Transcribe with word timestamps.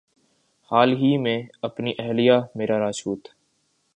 حال 0.71 0.93
ہی 0.93 1.17
میں 1.17 1.41
اپنی 1.61 1.93
اہلیہ 1.99 2.39
میرا 2.55 2.79
راجپوت 2.79 3.27